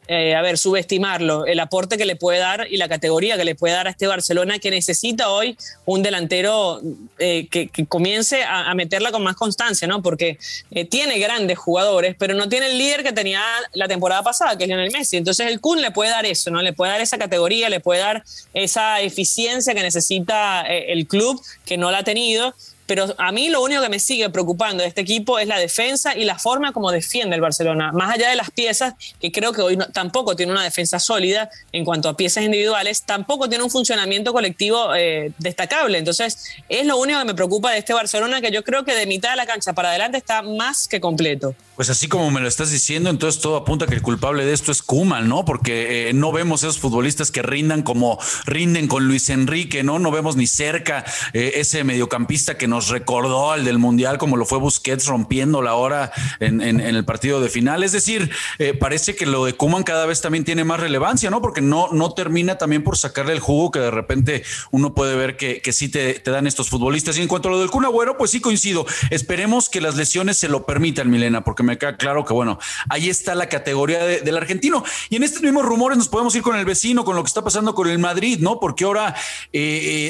eh, 0.09 0.37
a 0.37 0.43
ver, 0.43 0.57
subestimarlo, 0.57 1.47
el 1.47 1.59
aporte 1.59 1.99
que 1.99 2.05
le 2.05 2.15
puede 2.15 2.39
dar 2.39 2.69
y 2.71 2.77
la 2.77 2.89
categoría 2.89 3.37
que 3.37 3.45
le 3.45 3.57
puede 3.57 3.75
dar 3.75 3.89
a 3.89 3.91
este 3.91 4.07
Barcelona 4.07 4.61
que 4.61 4.71
necesita 4.71 5.31
hoy 5.31 5.59
un 5.85 6.03
delantero 6.03 6.81
eh, 7.19 7.49
que, 7.51 7.69
comience 7.87 8.45
a, 8.45 8.73
meterla 8.75 9.11
con 9.11 9.25
más 9.25 9.35
constancia, 9.35 9.89
¿no? 9.89 10.03
Porque 10.03 10.39
eh, 10.71 10.85
tiene 10.85 11.19
grandes 11.19 11.59
jugadores, 11.59 12.15
pero 12.19 12.35
no 12.35 12.49
tiene 12.49 12.67
el 12.67 12.79
líder 12.79 13.03
que 13.03 13.13
tenía 13.13 13.43
la 13.73 13.89
temporada 13.89 14.23
pasada, 14.23 14.57
que 14.57 14.65
es 14.65 14.69
Lionel 14.69 14.93
Messi. 14.93 15.17
Entonces 15.17 15.49
el 15.49 15.61
Kun 15.61 15.83
le 15.83 15.91
puede 15.91 16.11
dar 16.11 16.25
eso, 16.25 16.51
¿no? 16.51 16.63
Le 16.63 16.73
puede 16.73 16.93
dar 16.93 17.01
esa 17.01 17.19
categoría, 17.19 17.69
le 17.69 17.81
puede 17.81 18.01
dar 18.01 18.23
esa 18.55 19.01
eficiencia 19.01 19.75
que 19.75 19.83
necesita 19.83 20.63
el 20.63 21.07
club, 21.07 21.43
que 21.65 21.77
no 21.77 21.91
la 21.91 21.99
ha 21.99 22.05
tenido 22.05 22.55
pero 22.87 23.15
a 23.19 23.33
mí 23.33 23.49
lo 23.49 23.63
único 23.63 23.83
que 23.83 23.89
me 23.89 23.99
sigue 23.99 24.29
preocupando 24.31 24.83
de 24.83 24.89
este 24.89 25.01
equipo 25.01 25.39
es 25.39 25.49
la 25.49 25.59
defensa 25.59 26.17
y 26.17 26.25
la 26.25 26.39
forma 26.39 26.73
como 26.73 26.91
defiende 26.91 27.35
el 27.35 27.41
Barcelona. 27.43 27.93
Más 27.93 28.15
allá 28.15 28.31
de 28.31 28.37
las 28.37 28.51
piezas, 28.51 28.95
que 29.21 29.33
creo 29.33 29.53
que 29.53 29.63
hoy 29.63 29.79
tampoco 29.93 30.37
tiene 30.37 30.53
una 30.53 30.63
defensa 30.63 30.99
sólida 30.99 31.51
en 31.73 31.85
cuanto 31.85 32.09
a 32.09 32.17
piezas 32.17 32.45
individuales, 32.45 33.03
tampoco 33.03 33.49
tiene 33.49 33.65
un 33.65 33.71
funcionamiento 33.71 34.33
colectivo 34.33 34.95
eh, 34.95 35.33
destacable. 35.39 35.99
Entonces, 35.99 36.39
es 36.69 36.87
lo 36.87 36.97
único 36.99 37.19
que 37.19 37.25
me 37.25 37.35
preocupa 37.35 37.73
de 37.73 37.79
este 37.79 37.93
Barcelona, 37.93 38.41
que 38.41 38.51
yo 38.51 38.63
creo 38.63 38.85
que 38.85 38.95
de 38.95 39.07
mitad 39.07 39.31
de 39.31 39.37
la 39.37 39.47
cancha 39.47 39.73
para 39.73 39.91
adelante 39.91 40.19
está 40.19 40.43
más 40.43 40.89
que 40.89 41.01
completo. 41.01 41.55
Pues 41.77 41.91
así 41.91 42.09
como 42.09 42.31
me 42.31 42.41
lo 42.41 42.49
estás 42.49 42.71
diciendo, 42.71 43.11
entonces 43.11 43.43
todo 43.43 43.57
apunta 43.57 43.87
que 43.87 43.95
el 43.95 44.01
culpable 44.01 44.47
de 44.47 44.55
esto 44.55 44.73
es 44.73 44.83
Kuman, 44.83 45.29
¿no? 45.29 45.45
Porque 45.45 46.09
eh, 46.09 46.13
no 46.15 46.33
vemos 46.33 46.63
esos 46.63 46.79
futbolistas 46.79 47.31
que 47.31 47.43
rindan 47.43 47.83
como 47.83 48.19
rinden 48.47 48.89
con 48.89 49.07
Luis 49.07 49.29
Enrique, 49.29 49.83
¿no? 49.83 49.99
No 49.99 50.11
vemos 50.11 50.37
ni 50.37 50.47
cerca 50.47 51.05
eh, 51.35 51.53
ese 51.57 51.85
mediocampista 51.85 52.57
que 52.57 52.67
nos 52.67 52.76
recordó 52.81 53.53
al 53.53 53.65
del 53.65 53.79
Mundial, 53.79 54.19
como 54.19 54.37
lo 54.37 54.45
fue 54.45 54.59
Busquets 54.59 55.07
rompiendo 55.07 55.63
la 55.63 55.75
hora 55.75 56.13
en, 56.41 56.61
el 56.61 57.05
partido 57.05 57.41
de 57.41 57.49
final. 57.49 57.83
Es 57.83 57.93
decir, 57.93 58.31
eh, 58.59 58.75
parece 58.75 59.15
que 59.17 59.27
lo 59.27 59.45
de 59.45 59.55
Kuman 59.55 59.83
cada 59.83 60.07
vez 60.07 60.21
también 60.21 60.45
tiene 60.45 60.65
más 60.65 60.81
relevancia, 60.81 61.31
¿no? 61.31 61.41
Porque 61.41 61.61
no, 61.61 61.89
no 61.93 62.13
termina 62.13 62.59
también 62.59 62.83
por 62.83 62.97
sacarle 62.97 63.33
el 63.33 63.41
jugo 63.41 63.71
que 63.71 63.79
de 63.79 63.91
repente 63.91 64.45
uno 64.71 64.95
puede 64.95 65.17
ver 65.17 65.37
que, 65.37 65.61
que 65.61 65.73
sí 65.73 65.89
te, 65.89 66.15
te 66.15 66.31
dan 66.31 66.47
estos 66.47 66.69
futbolistas. 66.69 67.19
Y 67.19 67.23
en 67.23 67.29
cuanto 67.29 67.49
a 67.49 67.53
lo 67.53 67.61
del 67.61 67.71
Kun 67.71 67.85
Agüero, 67.85 68.17
pues 68.17 68.31
sí 68.31 68.41
coincido. 68.41 68.87
Esperemos 69.11 69.69
que 69.69 69.81
las 69.81 69.97
lesiones 69.97 70.37
se 70.39 70.49
lo 70.49 70.67
permitan, 70.67 71.11
Milena, 71.11 71.45
porque 71.45 71.63
me 71.63 71.79
queda 71.79 71.97
claro 71.97 72.25
que, 72.25 72.33
bueno, 72.33 72.59
ahí 72.89 73.09
está 73.09 73.35
la 73.35 73.49
categoría 73.49 74.05
del 74.05 74.37
argentino. 74.37 74.85
Y 75.11 75.17
en 75.17 75.23
estos 75.23 75.43
mismos 75.43 75.65
rumores 75.65 75.99
nos 75.99 76.09
podemos 76.09 76.35
ir 76.35 76.43
con 76.43 76.57
el 76.57 76.65
vecino, 76.65 77.05
con 77.05 77.17
lo 77.17 77.23
que 77.23 77.29
está 77.29 77.43
pasando 77.43 77.75
con 77.75 77.89
el 77.89 77.99
Madrid, 77.99 78.39
¿no? 78.41 78.61
Porque 78.61 78.85
ahora 78.85 79.15
eh, 79.53 79.61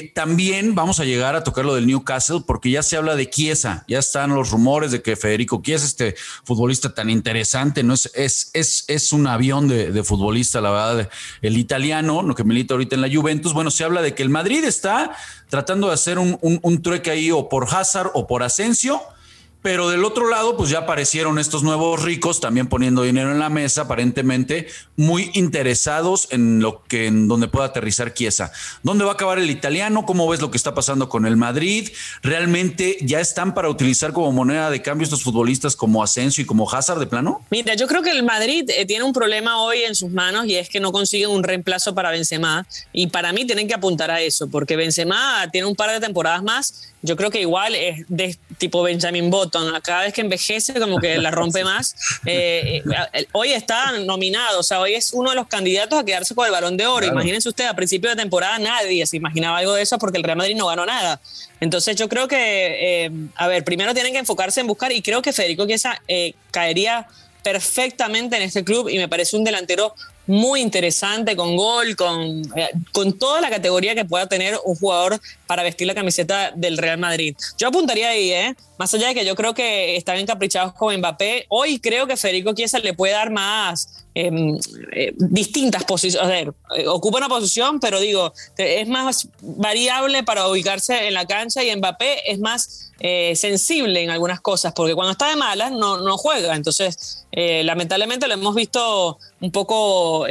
eh, 0.02 0.12
también 0.14 0.74
vamos 0.74 1.00
a 1.00 1.04
llegar 1.04 1.36
a 1.36 1.44
tocar 1.44 1.64
lo 1.64 1.74
del 1.74 1.86
Newcastle, 1.86 2.42
ya 2.64 2.82
se 2.82 2.96
habla 2.96 3.16
de 3.16 3.28
Chiesa, 3.28 3.84
ya 3.88 3.98
están 3.98 4.34
los 4.34 4.50
rumores 4.50 4.90
de 4.90 5.02
que 5.02 5.16
Federico 5.16 5.60
Chiesa, 5.62 5.86
este 5.86 6.16
futbolista 6.44 6.94
tan 6.94 7.10
interesante, 7.10 7.82
¿no? 7.82 7.94
Es, 7.94 8.10
es, 8.14 8.50
es, 8.52 8.84
es 8.88 9.12
un 9.12 9.26
avión 9.26 9.68
de, 9.68 10.02
futbolista, 10.02 10.60
la 10.60 10.70
verdad, 10.70 11.10
el 11.42 11.56
italiano, 11.56 12.22
lo 12.22 12.34
que 12.34 12.44
milita 12.44 12.74
ahorita 12.74 12.94
en 12.94 13.02
la 13.02 13.08
Juventus. 13.12 13.52
Bueno, 13.52 13.70
se 13.70 13.84
habla 13.84 14.02
de 14.02 14.14
que 14.14 14.22
el 14.22 14.30
Madrid 14.30 14.64
está 14.64 15.16
tratando 15.48 15.88
de 15.88 15.94
hacer 15.94 16.18
un, 16.18 16.38
un, 16.40 16.58
un 16.62 16.82
trueque 16.82 17.10
ahí 17.10 17.30
o 17.30 17.48
por 17.48 17.68
Hazard 17.72 18.10
o 18.14 18.26
por 18.26 18.42
Asensio 18.42 19.00
pero 19.66 19.88
del 19.88 20.04
otro 20.04 20.30
lado, 20.30 20.56
pues 20.56 20.70
ya 20.70 20.78
aparecieron 20.78 21.40
estos 21.40 21.64
nuevos 21.64 22.00
ricos 22.04 22.38
también 22.38 22.68
poniendo 22.68 23.02
dinero 23.02 23.32
en 23.32 23.40
la 23.40 23.50
mesa, 23.50 23.80
aparentemente 23.80 24.68
muy 24.94 25.32
interesados 25.34 26.28
en 26.30 26.60
lo 26.60 26.84
que 26.84 27.06
en 27.06 27.26
donde 27.26 27.48
pueda 27.48 27.66
aterrizar 27.66 28.14
Chiesa. 28.14 28.52
¿Dónde 28.84 29.04
va 29.04 29.10
a 29.10 29.14
acabar 29.14 29.40
el 29.40 29.50
italiano? 29.50 30.06
¿Cómo 30.06 30.28
ves 30.28 30.40
lo 30.40 30.52
que 30.52 30.56
está 30.56 30.72
pasando 30.72 31.08
con 31.08 31.26
el 31.26 31.36
Madrid? 31.36 31.88
¿Realmente 32.22 32.96
ya 33.00 33.18
están 33.18 33.54
para 33.54 33.68
utilizar 33.68 34.12
como 34.12 34.30
moneda 34.30 34.70
de 34.70 34.82
cambio 34.82 35.02
estos 35.02 35.24
futbolistas 35.24 35.74
como 35.74 36.00
Asensio 36.00 36.42
y 36.42 36.46
como 36.46 36.70
Hazard 36.70 37.00
de 37.00 37.08
plano? 37.08 37.44
Mira, 37.50 37.74
yo 37.74 37.88
creo 37.88 38.02
que 38.02 38.10
el 38.10 38.22
Madrid 38.22 38.70
eh, 38.70 38.86
tiene 38.86 39.02
un 39.02 39.12
problema 39.12 39.60
hoy 39.60 39.78
en 39.78 39.96
sus 39.96 40.12
manos 40.12 40.46
y 40.46 40.54
es 40.54 40.68
que 40.68 40.78
no 40.78 40.92
consiguen 40.92 41.30
un 41.30 41.42
reemplazo 41.42 41.92
para 41.92 42.12
Benzema 42.12 42.68
y 42.92 43.08
para 43.08 43.32
mí 43.32 43.44
tienen 43.44 43.66
que 43.66 43.74
apuntar 43.74 44.12
a 44.12 44.20
eso 44.20 44.46
porque 44.46 44.76
Benzema 44.76 45.48
tiene 45.50 45.66
un 45.66 45.74
par 45.74 45.90
de 45.90 45.98
temporadas 45.98 46.44
más 46.44 46.92
yo 47.06 47.16
creo 47.16 47.30
que 47.30 47.40
igual 47.40 47.74
es 47.74 48.04
de 48.08 48.36
tipo 48.58 48.82
Benjamin 48.82 49.30
Button, 49.30 49.80
cada 49.82 50.02
vez 50.02 50.12
que 50.12 50.20
envejece 50.20 50.78
como 50.78 50.98
que 50.98 51.18
la 51.18 51.30
rompe 51.30 51.64
más. 51.64 51.94
Eh, 52.26 52.82
eh, 53.12 53.26
hoy 53.32 53.52
está 53.52 53.92
nominado, 54.00 54.60
o 54.60 54.62
sea, 54.62 54.80
hoy 54.80 54.94
es 54.94 55.12
uno 55.12 55.30
de 55.30 55.36
los 55.36 55.46
candidatos 55.46 55.98
a 55.98 56.04
quedarse 56.04 56.34
con 56.34 56.46
el 56.46 56.52
balón 56.52 56.76
de 56.76 56.86
oro. 56.86 57.06
Imagínense 57.06 57.48
usted, 57.48 57.66
a 57.66 57.74
principio 57.74 58.10
de 58.10 58.16
temporada 58.16 58.58
nadie 58.58 59.06
se 59.06 59.16
imaginaba 59.16 59.58
algo 59.58 59.74
de 59.74 59.82
eso 59.82 59.98
porque 59.98 60.18
el 60.18 60.24
Real 60.24 60.36
Madrid 60.36 60.56
no 60.56 60.66
ganó 60.66 60.84
nada. 60.84 61.20
Entonces 61.60 61.96
yo 61.96 62.08
creo 62.08 62.28
que, 62.28 63.04
eh, 63.06 63.10
a 63.36 63.46
ver, 63.46 63.64
primero 63.64 63.94
tienen 63.94 64.12
que 64.12 64.18
enfocarse 64.18 64.60
en 64.60 64.66
buscar 64.66 64.92
y 64.92 65.00
creo 65.00 65.22
que 65.22 65.32
Federico 65.32 65.66
Chiesa 65.66 66.02
caería 66.50 67.06
perfectamente 67.42 68.36
en 68.36 68.42
este 68.42 68.64
club 68.64 68.88
y 68.88 68.98
me 68.98 69.08
parece 69.08 69.36
un 69.36 69.44
delantero 69.44 69.94
muy 70.26 70.60
interesante, 70.60 71.36
con 71.36 71.56
gol, 71.56 71.96
con, 71.96 72.42
eh, 72.56 72.70
con 72.92 73.18
toda 73.18 73.40
la 73.40 73.50
categoría 73.50 73.94
que 73.94 74.04
pueda 74.04 74.26
tener 74.26 74.58
un 74.64 74.74
jugador 74.76 75.20
para 75.46 75.62
vestir 75.62 75.86
la 75.86 75.94
camiseta 75.94 76.52
del 76.54 76.78
Real 76.78 76.98
Madrid. 76.98 77.36
Yo 77.58 77.68
apuntaría 77.68 78.10
ahí, 78.10 78.32
¿eh? 78.32 78.54
más 78.78 78.92
allá 78.94 79.08
de 79.08 79.14
que 79.14 79.24
yo 79.24 79.34
creo 79.34 79.54
que 79.54 79.96
están 79.96 80.18
encaprichados 80.18 80.72
con 80.74 80.96
Mbappé, 80.96 81.46
hoy 81.48 81.78
creo 81.78 82.06
que 82.06 82.16
Federico 82.16 82.54
Chiesa 82.54 82.78
le 82.78 82.94
puede 82.94 83.14
dar 83.14 83.30
más, 83.30 84.05
em, 84.16 84.58
eh, 84.92 85.12
distintas 85.16 85.84
posiciones. 85.84 86.48
Eh, 86.76 86.88
ocupa 86.88 87.18
una 87.18 87.28
posición, 87.28 87.80
pero 87.80 88.00
digo, 88.00 88.32
es 88.56 88.88
más 88.88 89.28
variable 89.40 90.22
para 90.22 90.48
ubicarse 90.48 91.06
en 91.06 91.14
la 91.14 91.26
cancha 91.26 91.62
y 91.62 91.74
Mbappé 91.76 92.30
es 92.30 92.38
más 92.38 92.82
sensible 93.34 94.02
en 94.02 94.08
algunas 94.08 94.40
cosas, 94.40 94.72
porque 94.72 94.94
cuando 94.94 95.12
está 95.12 95.28
de 95.28 95.36
malas 95.36 95.70
no, 95.70 95.98
no 95.98 96.16
juega. 96.16 96.56
Entonces, 96.56 97.26
lamentablemente 97.30 98.26
lo 98.26 98.34
hemos 98.34 98.54
visto 98.54 99.18
un 99.40 99.52
poco 99.52 100.26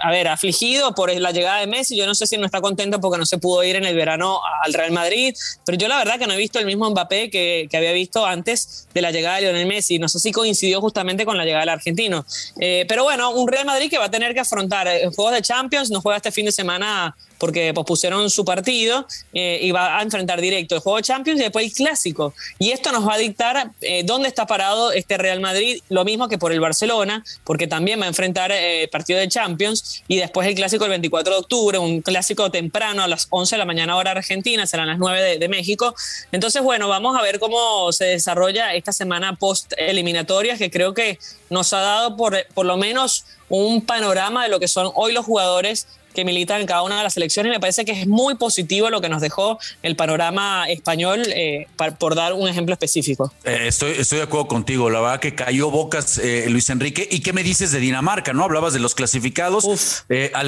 a 0.00 0.10
ver, 0.10 0.28
afligido 0.28 0.94
por 0.94 1.12
la 1.12 1.32
llegada 1.32 1.60
de 1.60 1.66
Messi. 1.66 1.96
Yo 1.96 2.06
no 2.06 2.14
sé 2.14 2.26
si 2.26 2.36
no 2.36 2.46
está 2.46 2.60
contento 2.60 3.00
porque 3.00 3.18
no 3.18 3.26
se 3.26 3.38
pudo 3.38 3.62
ir 3.64 3.76
en 3.76 3.84
el 3.84 3.96
verano 3.96 4.40
al 4.62 4.72
Real 4.72 4.92
Madrid, 4.92 5.34
pero 5.64 5.76
yo 5.76 5.88
la 5.88 5.98
verdad 5.98 6.18
que 6.18 6.26
no 6.26 6.34
he 6.34 6.36
visto 6.36 6.58
el 6.58 6.66
mismo 6.66 6.88
Mbappé 6.90 7.30
que, 7.30 7.68
que 7.70 7.76
había 7.76 7.92
visto 7.92 8.24
antes 8.24 8.88
de 8.94 9.02
la 9.02 9.10
llegada 9.10 9.36
de 9.36 9.42
Lionel 9.42 9.66
Messi. 9.66 9.98
No 9.98 10.08
sé 10.08 10.18
si 10.18 10.32
coincidió 10.32 10.80
justamente 10.80 11.24
con 11.24 11.36
la 11.36 11.44
llegada 11.44 11.60
del 11.60 11.70
argentino. 11.70 12.24
Eh, 12.60 12.84
pero 12.88 13.04
bueno, 13.04 13.30
un 13.30 13.48
Real 13.48 13.66
Madrid 13.66 13.90
que 13.90 13.98
va 13.98 14.06
a 14.06 14.10
tener 14.10 14.34
que 14.34 14.40
afrontar 14.40 14.86
eh, 14.88 15.08
juegos 15.14 15.34
de 15.34 15.42
Champions, 15.42 15.90
no 15.90 16.00
juega 16.00 16.16
este 16.16 16.32
fin 16.32 16.46
de 16.46 16.52
semana 16.52 17.16
porque 17.38 17.72
pospusieron 17.74 18.28
su 18.30 18.44
partido 18.44 19.06
eh, 19.32 19.60
y 19.62 19.70
va 19.70 19.98
a 19.98 20.02
enfrentar 20.02 20.40
directo 20.40 20.74
el 20.74 20.80
juego 20.80 20.96
de 20.96 21.02
Champions 21.02 21.40
y 21.40 21.44
después 21.44 21.66
el 21.66 21.72
clásico. 21.72 22.34
Y 22.58 22.70
esto 22.70 22.92
nos 22.92 23.06
va 23.06 23.14
a 23.14 23.18
dictar 23.18 23.70
eh, 23.80 24.02
dónde 24.04 24.28
está 24.28 24.46
parado 24.46 24.92
este 24.92 25.16
Real 25.16 25.40
Madrid, 25.40 25.80
lo 25.88 26.04
mismo 26.04 26.28
que 26.28 26.38
por 26.38 26.52
el 26.52 26.60
Barcelona, 26.60 27.24
porque 27.44 27.66
también 27.66 28.00
va 28.00 28.04
a 28.04 28.08
enfrentar 28.08 28.50
eh, 28.52 28.88
partido 28.90 29.18
de 29.18 29.28
Champions 29.28 30.02
y 30.08 30.16
después 30.16 30.46
el 30.48 30.54
clásico 30.54 30.84
el 30.84 30.90
24 30.90 31.32
de 31.32 31.38
octubre, 31.40 31.78
un 31.78 32.02
clásico 32.02 32.50
temprano 32.50 33.02
a 33.02 33.08
las 33.08 33.26
11 33.30 33.56
de 33.56 33.58
la 33.58 33.64
mañana 33.64 33.96
hora 33.96 34.12
argentina, 34.12 34.66
serán 34.66 34.88
las 34.88 34.98
9 34.98 35.22
de, 35.22 35.38
de 35.38 35.48
México. 35.48 35.94
Entonces, 36.32 36.62
bueno, 36.62 36.88
vamos 36.88 37.16
a 37.18 37.22
ver 37.22 37.38
cómo 37.38 37.92
se 37.92 38.04
desarrolla 38.04 38.74
esta 38.74 38.92
semana 38.92 39.36
post 39.36 39.72
eliminatorias 39.76 40.58
que 40.58 40.70
creo 40.70 40.94
que 40.94 41.18
nos 41.50 41.72
ha 41.72 41.80
dado 41.80 42.16
por, 42.16 42.36
por 42.54 42.66
lo 42.66 42.76
menos 42.76 43.24
un 43.48 43.84
panorama 43.84 44.44
de 44.44 44.50
lo 44.50 44.60
que 44.60 44.68
son 44.68 44.90
hoy 44.94 45.12
los 45.12 45.24
jugadores 45.24 45.86
que 46.18 46.24
militan 46.24 46.60
en 46.60 46.66
cada 46.66 46.82
una 46.82 46.96
de 46.96 47.04
las 47.04 47.16
elecciones. 47.16 47.52
Me 47.52 47.60
parece 47.60 47.84
que 47.84 47.92
es 47.92 48.08
muy 48.08 48.34
positivo 48.34 48.90
lo 48.90 49.00
que 49.00 49.08
nos 49.08 49.20
dejó 49.20 49.56
el 49.84 49.94
panorama 49.94 50.68
español, 50.68 51.22
eh, 51.28 51.68
por 51.96 52.16
dar 52.16 52.32
un 52.32 52.48
ejemplo 52.48 52.72
específico. 52.72 53.32
Eh, 53.44 53.66
estoy, 53.68 53.92
estoy 53.92 54.18
de 54.18 54.24
acuerdo 54.24 54.48
contigo. 54.48 54.90
La 54.90 55.00
verdad 55.00 55.20
que 55.20 55.36
cayó 55.36 55.70
bocas 55.70 56.18
eh, 56.18 56.46
Luis 56.48 56.70
Enrique. 56.70 57.06
¿Y 57.08 57.20
qué 57.20 57.32
me 57.32 57.44
dices 57.44 57.70
de 57.70 57.78
Dinamarca? 57.78 58.32
¿No? 58.32 58.42
Hablabas 58.42 58.72
de 58.72 58.80
los 58.80 58.96
clasificados. 58.96 60.04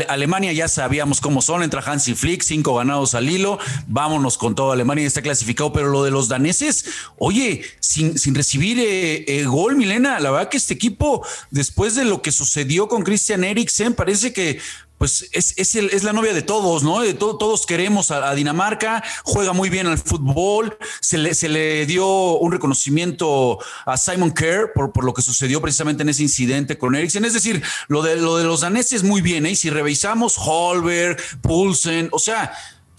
Alemania 0.09 0.53
ya 0.53 0.67
sabíamos 0.67 1.21
cómo 1.21 1.41
son. 1.41 1.63
Entra 1.63 1.85
Hansi 1.87 2.17
Flick, 2.17 2.43
cinco 2.43 2.75
ganados 2.75 3.15
al 3.15 3.31
hilo. 3.31 3.61
Vámonos 3.87 4.39
con 4.39 4.57
todo. 4.57 4.73
Alemania 4.73 5.07
está 5.07 5.23
clasificado. 5.23 5.73
Pero 5.73 5.87
lo 5.87 6.03
de 6.03 6.11
los 6.11 6.27
daneses, 6.27 6.85
oye, 7.17 7.63
sin, 7.79 8.19
sin 8.19 8.35
recibir 8.35 9.47
gol, 9.47 9.77
Milena, 9.77 10.19
la 10.19 10.33
verdad 10.33 10.49
que 10.49 10.57
este 10.57 10.75
equipo, 10.75 11.25
después 11.53 11.95
de 11.95 12.05
lo 12.05 12.23
que 12.23 12.33
sucedió 12.33 12.89
con 12.89 13.05
Christian 13.05 13.45
Eriksen, 13.45 13.95
parece 13.95 14.33
que 14.33 14.59
pues 15.01 15.31
es, 15.33 15.55
es, 15.57 15.75
el, 15.77 15.91
la 16.03 16.13
novia 16.13 16.35
de 16.35 16.43
todos, 16.43 16.83
¿no? 16.83 17.01
De 17.01 17.15
todos 17.15 17.65
queremos 17.65 18.11
a, 18.11 18.35
Dinamarca, 18.35 19.03
juega 19.25 19.55
muy 19.55 19.71
bien 19.71 19.87
al 19.87 19.97
fútbol, 19.97 20.77
se 21.01 21.17
le, 21.17 21.87
dio 21.87 22.37
un 22.37 22.53
reconocimiento 22.53 23.59
a 23.87 23.97
Simon 23.97 24.31
Kerr 24.31 24.75
por, 24.75 25.03
lo 25.03 25.15
que 25.15 25.23
sucedió 25.23 25.63
precisamente 25.63 26.03
en 26.03 26.11
ese 26.11 26.23
incidente 26.23 26.77
con 26.77 26.95
Eriksen. 26.95 27.25
Es 27.25 27.33
decir, 27.33 27.63
lo 27.89 28.03
de, 28.03 28.17
lo 28.17 28.37
de 28.37 28.45
los 28.45 28.61
daneses 28.61 29.03
muy 29.03 29.23
bien, 29.23 29.47
¿eh? 29.47 29.53
Y 29.53 29.57
si 29.57 29.71
revisamos 29.71 30.37
Holberg, 30.37 31.17
Poulsen, 31.41 32.11
o 32.13 32.19
sea, 32.19 32.53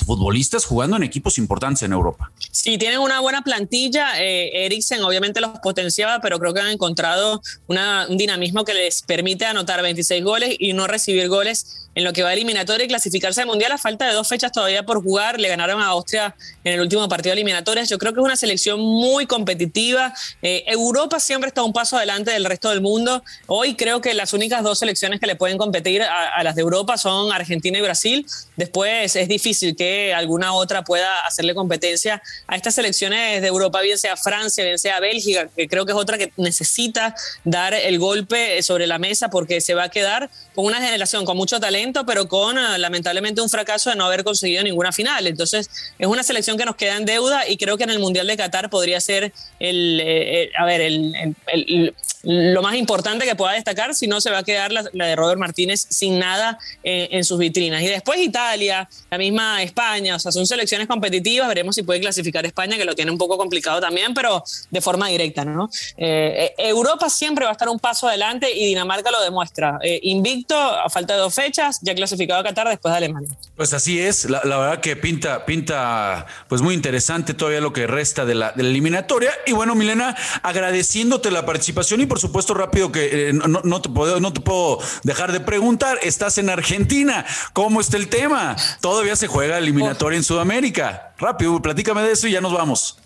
futbolistas 0.04 0.66
jugando 0.66 0.98
en 0.98 1.04
equipos 1.04 1.38
importantes 1.38 1.84
en 1.84 1.94
Europa. 1.94 2.32
Sí, 2.52 2.78
tienen 2.78 3.00
una 3.00 3.20
buena 3.20 3.44
plantilla. 3.44 4.14
Eh, 4.20 4.70
obviamente 5.04 5.42
los 5.42 5.60
potenciaba, 5.60 6.20
pero 6.20 6.40
creo 6.40 6.54
que 6.54 6.62
han 6.62 6.68
encontrado 6.68 7.42
una, 7.68 8.08
un 8.10 8.18
dinamismo 8.18 8.66
que 8.66 8.74
les 8.74 9.02
permite 9.04 9.46
anotar 9.46 9.82
26 9.82 10.24
goles 10.24 10.56
y 10.58 10.74
no 10.74 10.88
recibir 10.88 11.28
goles 11.30 11.90
en 11.94 12.04
lo 12.04 12.14
que 12.14 12.24
va 12.24 12.30
a 12.30 12.34
eliminatoria 12.34 12.86
y 12.86 12.88
clasificarse 12.88 13.42
al 13.42 13.48
Mundial 13.48 13.72
a 13.74 13.78
falta 13.78 14.08
de 14.08 14.14
dos 14.14 14.28
fechas 14.28 14.52
todavía 14.52 14.84
por 14.84 15.04
jugar. 15.04 15.40
Le 15.40 15.50
ganaron 15.50 15.82
a 15.82 15.88
Austria 15.88 16.36
en 16.64 16.74
el 16.74 16.82
último 16.82 17.08
partido 17.10 17.32
de 17.32 17.42
eliminatorias. 17.42 17.90
Yo 17.90 17.98
creo 17.98 18.14
que 18.14 18.20
es 18.20 18.26
una 18.26 18.36
selección 18.36 18.80
muy 18.80 19.26
competitiva. 19.26 20.14
Eh, 20.42 20.64
Europa 20.68 21.20
siempre 21.20 21.50
está 21.50 21.64
un 21.64 21.74
paso 21.74 21.98
adelante 21.98 22.32
del 22.32 22.46
resto 22.46 22.70
del 22.70 22.82
mundo. 22.82 23.24
Hoy 23.48 23.76
creo 23.76 24.00
que 24.00 24.14
las 24.14 24.34
únicas 24.34 24.64
dos 24.64 24.80
selecciones 24.80 25.20
que 25.20 25.28
le 25.28 25.36
pueden 25.36 25.58
competir 25.58 26.02
a, 26.04 26.42
las 26.44 26.56
de 26.56 26.62
Europa 26.62 26.98
son 26.98 27.32
Argentina 27.34 27.78
y 27.78 27.82
Brasil. 27.82 28.26
Después 28.56 29.16
es 29.16 29.28
difícil 29.28 29.76
que 29.76 30.14
alguna 30.14 30.54
otra 30.54 30.84
pueda 30.84 31.26
hacerle 31.26 31.54
competencia 31.54 32.22
a 32.48 32.56
estas 32.56 32.76
selecciones 32.76 33.42
de 33.42 33.48
Europa, 33.48 33.82
bien 33.82 33.98
sea 33.98 34.16
Francia, 34.16 34.64
bien 34.64 34.80
sea 34.80 35.00
Bélgica, 35.00 35.50
que 35.56 35.68
creo 35.68 35.86
que 35.86 35.92
es 35.92 35.98
otra 35.98 36.18
que 36.18 36.32
necesita 36.38 37.16
dar 37.44 37.74
el 37.74 38.00
golpe 38.00 38.62
sobre 38.64 38.88
la 38.88 38.98
mesa 38.98 39.30
porque 39.30 39.60
se 39.60 39.74
va 39.74 39.84
a 39.84 39.90
quedar 39.90 40.30
con 40.56 40.66
una 40.66 40.78
generación 40.78 41.26
con 41.26 41.36
mucho 41.36 41.60
talento 41.60 41.81
pero 42.06 42.28
con 42.28 42.58
ah, 42.58 42.78
lamentablemente 42.78 43.42
un 43.42 43.50
fracaso 43.50 43.90
de 43.90 43.96
no 43.96 44.06
haber 44.06 44.24
conseguido 44.24 44.64
ninguna 44.64 44.92
final. 44.92 45.28
Entonces, 45.28 45.70
es 45.98 46.08
una 46.08 46.24
selección 46.24 46.58
que 46.58 46.66
nos 46.66 46.76
queda 46.76 46.98
en 46.98 47.06
deuda 47.06 47.48
y 47.48 47.58
creo 47.58 47.78
que 47.78 47.84
en 47.84 47.90
el 47.90 48.00
Mundial 48.00 48.28
de 48.28 48.38
Qatar 48.38 48.70
podría 48.70 49.00
ser 49.02 49.34
el, 49.60 50.00
eh, 50.00 50.44
eh, 50.44 50.52
a 50.58 50.66
ver, 50.66 50.82
el, 50.82 51.94
lo 52.24 52.62
más 52.62 52.76
importante 52.76 53.26
que 53.26 53.36
pueda 53.36 53.54
destacar, 53.54 53.96
si 53.96 54.08
no 54.08 54.22
se 54.22 54.30
va 54.30 54.40
a 54.40 54.44
quedar 54.44 54.72
la, 54.72 54.84
de 54.84 55.16
Robert 55.16 55.40
Martínez 55.40 55.86
sin 55.90 56.20
nada 56.20 56.60
eh, 56.84 57.10
en 57.12 57.24
sus 57.24 57.40
vitrinas. 57.40 57.82
Y 57.82 57.88
después 57.88 58.20
Italia, 58.20 58.88
la 59.10 59.18
misma 59.18 59.64
España, 59.64 60.16
o 60.16 60.20
sea, 60.20 60.32
son 60.32 60.46
selecciones 60.46 60.88
competitivas, 60.88 61.48
veremos 61.48 61.76
si 61.76 61.84
puede 61.84 62.00
clasificar 62.00 62.46
España, 62.46 62.78
que 62.78 62.86
lo 62.86 62.96
tiene 62.96 63.12
un 63.12 63.18
poco 63.18 63.38
complicado 63.38 63.80
también, 63.80 64.14
pero 64.14 64.44
de 64.70 64.82
forma 64.82 65.08
directa, 65.08 65.46
¿no? 65.46 65.70
Eh, 65.98 66.54
eh, 66.58 66.70
Europa 66.70 67.10
siempre 67.10 67.46
va 67.46 67.52
a 67.52 67.54
estar 67.54 67.70
un 67.70 67.80
paso 67.80 68.08
adelante 68.08 68.52
y 68.52 68.68
Dinamarca 68.68 69.12
lo 69.12 69.22
demuestra. 69.22 69.80
invicto, 70.04 70.56
a 70.56 70.90
falta 70.90 71.14
de 71.14 71.20
dos 71.20 71.34
fechas, 71.34 71.80
ya 71.82 71.96
clasificado 71.96 72.40
a 72.40 72.44
Qatar 72.44 72.68
después 72.68 72.92
de 72.92 72.98
Alemania. 72.98 73.30
Pues 73.56 73.74
así 73.74 74.00
es, 74.00 74.30
la, 74.30 74.42
verdad 74.44 74.80
que 74.80 74.96
pinta, 74.96 75.46
pinta 75.46 76.26
pues 76.48 76.62
muy 76.62 76.74
interesante 76.74 77.34
todavía 77.34 77.62
lo 77.62 77.74
que 77.74 77.88
resta 77.88 78.26
de 78.26 78.36
la, 78.36 78.52
de 78.52 78.64
la 78.64 78.70
eliminatoria. 78.70 79.32
Y 79.46 79.54
bueno, 79.54 79.76
Milena, 79.76 80.16
agradeciéndote 80.44 81.32
la 81.32 81.46
participación 81.46 82.02
y 82.02 82.06
por 82.12 82.20
supuesto, 82.20 82.54
rápido 82.54 82.92
que 82.92 83.30
eh, 83.30 83.32
no, 83.32 83.82
te 83.82 83.88
puedo, 83.88 84.20
no 84.20 84.34
te 84.34 84.42
puedo 84.42 84.80
dejar 85.04 85.32
de 85.32 85.40
preguntar. 85.40 85.98
Estás 86.04 86.38
en 86.40 86.50
Argentina. 86.50 87.26
¿Cómo 87.54 87.80
está 87.80 87.96
el 87.96 88.10
tema? 88.10 88.58
Todavía 88.82 89.16
se 89.16 89.28
juega 89.28 89.58
eliminatoria 89.58 90.18
en 90.18 90.24
Sudamérica. 90.26 91.14
Rápido, 91.18 91.62
platícame 91.62 92.02
de 92.02 92.12
eso 92.12 92.28
y 92.28 92.32
ya 92.34 92.42
nos 92.42 92.52
vamos. 92.52 93.01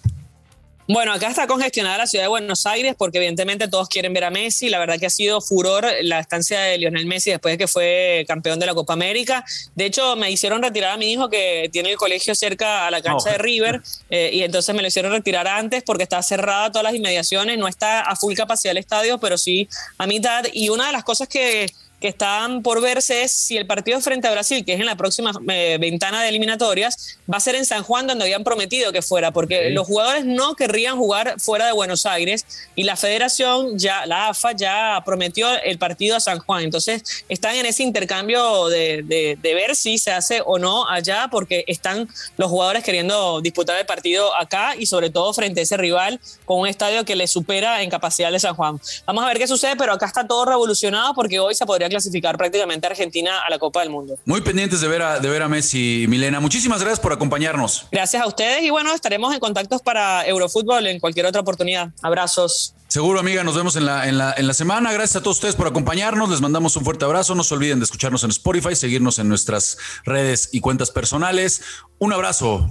Bueno, 0.87 1.13
acá 1.13 1.29
está 1.29 1.47
congestionada 1.47 1.97
la 1.97 2.05
ciudad 2.05 2.25
de 2.25 2.27
Buenos 2.27 2.67
Aires 2.67 2.93
porque 2.95 3.17
evidentemente 3.17 3.67
todos 3.67 3.89
quieren 3.89 4.13
ver 4.13 4.23
a 4.23 4.29
Messi. 4.29 4.69
La 4.69 4.77
verdad 4.77 4.99
que 4.99 5.07
ha 5.07 5.09
sido 5.09 5.41
furor 5.41 5.83
la 6.03 6.19
estancia 6.19 6.59
de 6.59 6.77
Lionel 6.77 7.07
Messi 7.07 7.31
después 7.31 7.53
de 7.53 7.57
que 7.57 7.67
fue 7.67 8.23
campeón 8.27 8.59
de 8.59 8.67
la 8.67 8.75
Copa 8.75 8.93
América. 8.93 9.43
De 9.73 9.85
hecho, 9.85 10.15
me 10.15 10.29
hicieron 10.29 10.61
retirar 10.61 10.91
a 10.91 10.97
mi 10.97 11.11
hijo 11.11 11.27
que 11.27 11.69
tiene 11.73 11.89
el 11.89 11.97
colegio 11.97 12.35
cerca 12.35 12.85
a 12.85 12.91
la 12.91 13.01
cancha 13.01 13.31
de 13.31 13.39
River 13.39 13.81
eh, 14.11 14.29
y 14.31 14.43
entonces 14.43 14.75
me 14.75 14.83
lo 14.83 14.87
hicieron 14.87 15.11
retirar 15.11 15.47
antes 15.47 15.81
porque 15.81 16.03
está 16.03 16.21
cerrada 16.21 16.71
todas 16.71 16.83
las 16.83 16.93
inmediaciones. 16.93 17.57
No 17.57 17.67
está 17.67 18.01
a 18.01 18.15
full 18.15 18.35
capacidad 18.35 18.71
el 18.71 18.77
estadio, 18.77 19.17
pero 19.17 19.39
sí 19.39 19.67
a 19.97 20.05
mitad. 20.05 20.45
Y 20.53 20.69
una 20.69 20.85
de 20.85 20.91
las 20.91 21.03
cosas 21.03 21.27
que 21.27 21.65
que 22.05 22.09
están 22.09 22.61
por 22.61 22.81
verse 22.81 23.23
es 23.23 23.31
si 23.31 23.57
el 23.57 23.65
partido 23.65 23.99
frente 23.99 24.27
a 24.27 24.31
Brasil, 24.31 24.63
que 24.63 24.73
es 24.73 24.79
en 24.79 24.85
la 24.85 24.95
próxima 24.95 25.31
eh, 25.49 25.79
ventana 25.81 26.21
de 26.21 26.29
eliminatorias, 26.29 27.17
va 27.27 27.37
a 27.37 27.39
ser 27.39 27.55
en 27.55 27.65
San 27.65 27.81
Juan 27.81 28.05
donde 28.05 28.25
habían 28.25 28.43
prometido 28.43 28.91
que 28.91 29.01
fuera, 29.01 29.31
porque 29.31 29.71
los 29.71 29.87
jugadores 29.87 30.23
no 30.23 30.55
querrían 30.55 30.97
jugar 30.97 31.39
fuera 31.39 31.65
de 31.65 31.71
Buenos 31.71 32.05
Aires 32.05 32.45
y 32.75 32.83
la 32.83 32.95
federación 32.95 33.79
ya, 33.79 34.05
la 34.05 34.27
AFA 34.27 34.51
ya 34.51 35.01
prometió 35.03 35.47
el 35.63 35.79
partido 35.79 36.15
a 36.15 36.19
San 36.19 36.37
Juan. 36.37 36.63
Entonces 36.63 37.01
están 37.27 37.55
en 37.55 37.65
ese 37.65 37.81
intercambio 37.81 38.67
de, 38.67 39.01
de 39.41 39.53
ver 39.55 39.75
si 39.75 39.97
se 39.97 40.11
hace 40.11 40.43
o 40.45 40.59
no 40.59 40.87
allá, 40.87 41.29
porque 41.31 41.63
están 41.65 42.07
los 42.37 42.51
jugadores 42.51 42.83
queriendo 42.83 43.41
disputar 43.41 43.79
el 43.79 43.87
partido 43.87 44.31
acá 44.35 44.75
y 44.77 44.85
sobre 44.85 45.09
todo 45.09 45.33
frente 45.33 45.61
a 45.61 45.63
ese 45.63 45.75
rival 45.75 46.19
con 46.45 46.59
un 46.59 46.67
estadio 46.67 47.03
que 47.03 47.15
le 47.15 47.25
supera 47.25 47.81
en 47.81 47.89
capacidad 47.89 48.31
de 48.31 48.39
San 48.39 48.53
Juan. 48.53 48.79
Vamos 49.07 49.23
a 49.23 49.27
ver 49.27 49.39
qué 49.39 49.47
sucede, 49.47 49.75
pero 49.75 49.93
acá 49.93 50.05
está 50.05 50.27
todo 50.27 50.45
revolucionado 50.45 51.15
porque 51.15 51.39
hoy 51.39 51.55
se 51.55 51.65
podría 51.65 51.89
clasificar 51.95 52.37
prácticamente 52.37 52.85
a 52.87 52.89
Argentina 52.89 53.39
a 53.45 53.49
la 53.49 53.57
Copa 53.57 53.79
del 53.79 53.89
Mundo. 53.89 54.17
Muy 54.25 54.41
pendientes 54.41 54.81
de 54.81 54.87
ver 54.87 55.01
a, 55.01 55.19
de 55.19 55.29
ver 55.29 55.41
a 55.41 55.47
Messi, 55.47 56.05
Milena. 56.09 56.39
Muchísimas 56.39 56.81
gracias 56.81 56.99
por 56.99 57.13
acompañarnos. 57.13 57.87
Gracias 57.91 58.21
a 58.21 58.27
ustedes 58.27 58.63
y 58.63 58.69
bueno, 58.69 58.93
estaremos 58.93 59.33
en 59.33 59.39
contacto 59.39 59.79
para 59.79 60.25
Eurofútbol 60.27 60.87
en 60.87 60.99
cualquier 60.99 61.25
otra 61.25 61.41
oportunidad. 61.41 61.89
Abrazos. 62.01 62.73
Seguro, 62.87 63.19
amiga, 63.19 63.43
nos 63.43 63.55
vemos 63.55 63.75
en 63.75 63.85
la, 63.85 64.07
en, 64.07 64.17
la, 64.17 64.33
en 64.37 64.47
la 64.47 64.53
semana. 64.53 64.91
Gracias 64.91 65.17
a 65.17 65.23
todos 65.23 65.37
ustedes 65.37 65.55
por 65.55 65.67
acompañarnos. 65.67 66.29
Les 66.29 66.41
mandamos 66.41 66.75
un 66.77 66.83
fuerte 66.83 67.05
abrazo. 67.05 67.33
No 67.33 67.43
se 67.43 67.53
olviden 67.53 67.79
de 67.79 67.85
escucharnos 67.85 68.23
en 68.23 68.29
Spotify, 68.29 68.75
seguirnos 68.75 69.19
en 69.19 69.27
nuestras 69.27 69.77
redes 70.03 70.49
y 70.51 70.59
cuentas 70.59 70.91
personales. 70.91 71.61
Un 71.97 72.13
abrazo. 72.13 72.69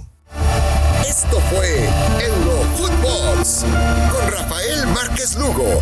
Esto 1.07 1.39
fue 1.51 1.89
Eurofootbox 2.25 3.65
con 4.11 4.31
Rafael 4.31 4.87
Márquez 4.87 5.35
Lugo, 5.37 5.81